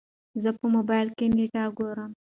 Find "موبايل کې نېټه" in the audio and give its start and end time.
0.75-1.63